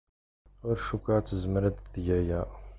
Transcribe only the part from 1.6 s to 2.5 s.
ad teg aya.